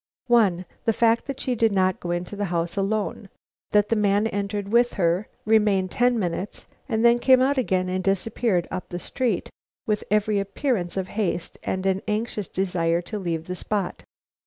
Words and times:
_1. 0.29 0.65
The 0.85 0.93
fact 0.93 1.27
that 1.27 1.39
she 1.39 1.53
did 1.53 1.71
not 1.71 1.99
go 1.99 2.09
into 2.09 2.35
the 2.35 2.45
house 2.45 2.75
alone; 2.75 3.29
that 3.69 3.93
a 3.93 3.95
man 3.95 4.25
entered 4.25 4.67
with 4.69 4.93
her, 4.93 5.27
remained 5.45 5.91
ten 5.91 6.17
minutes, 6.17 6.65
and 6.89 7.05
then 7.05 7.19
came 7.19 7.39
out 7.39 7.59
again 7.59 7.87
and 7.87 8.03
disappeared 8.03 8.67
up 8.71 8.89
the 8.89 8.97
street 8.97 9.51
with 9.85 10.03
every 10.09 10.39
appearance 10.39 10.97
of 10.97 11.09
haste 11.09 11.59
and 11.61 11.85
an 11.85 12.01
anxious 12.07 12.47
desire 12.47 13.03
to 13.03 13.19
leave 13.19 13.45
the 13.45 13.53
spot. 13.55 14.03